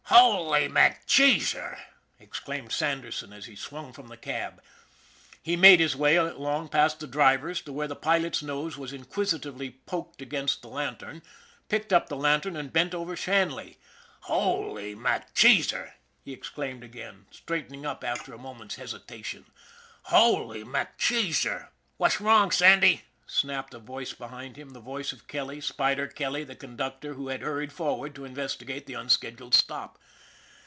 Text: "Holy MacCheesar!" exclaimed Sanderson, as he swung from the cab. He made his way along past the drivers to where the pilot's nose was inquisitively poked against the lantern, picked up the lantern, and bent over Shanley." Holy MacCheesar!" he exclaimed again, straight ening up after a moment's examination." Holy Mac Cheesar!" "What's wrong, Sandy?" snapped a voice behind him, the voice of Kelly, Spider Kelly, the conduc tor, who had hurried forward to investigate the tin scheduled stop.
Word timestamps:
"Holy 0.11 0.67
MacCheesar!" 0.67 1.77
exclaimed 2.19 2.73
Sanderson, 2.73 3.31
as 3.31 3.45
he 3.45 3.55
swung 3.55 3.93
from 3.93 4.09
the 4.09 4.17
cab. 4.17 4.61
He 5.41 5.55
made 5.55 5.79
his 5.79 5.95
way 5.95 6.17
along 6.17 6.67
past 6.67 6.99
the 6.99 7.07
drivers 7.07 7.61
to 7.61 7.71
where 7.71 7.87
the 7.87 7.95
pilot's 7.95 8.43
nose 8.43 8.77
was 8.77 8.91
inquisitively 8.91 9.79
poked 9.85 10.21
against 10.21 10.61
the 10.61 10.67
lantern, 10.67 11.21
picked 11.69 11.93
up 11.93 12.09
the 12.09 12.17
lantern, 12.17 12.57
and 12.57 12.73
bent 12.73 12.93
over 12.93 13.15
Shanley." 13.15 13.77
Holy 14.27 14.93
MacCheesar!" 14.95 15.93
he 16.25 16.33
exclaimed 16.33 16.83
again, 16.83 17.27
straight 17.31 17.69
ening 17.69 17.85
up 17.87 18.03
after 18.03 18.33
a 18.33 18.37
moment's 18.37 18.77
examination." 18.77 19.45
Holy 20.11 20.65
Mac 20.65 20.97
Cheesar!" 20.99 21.69
"What's 21.95 22.19
wrong, 22.19 22.51
Sandy?" 22.51 23.03
snapped 23.25 23.73
a 23.73 23.79
voice 23.79 24.11
behind 24.11 24.57
him, 24.57 24.71
the 24.71 24.81
voice 24.81 25.13
of 25.13 25.29
Kelly, 25.29 25.61
Spider 25.61 26.05
Kelly, 26.07 26.43
the 26.43 26.55
conduc 26.57 26.99
tor, 26.99 27.13
who 27.13 27.29
had 27.29 27.41
hurried 27.41 27.71
forward 27.71 28.13
to 28.15 28.25
investigate 28.25 28.85
the 28.85 28.93
tin 28.95 29.07
scheduled 29.07 29.55
stop. 29.55 29.97